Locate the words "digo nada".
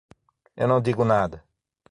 0.81-1.43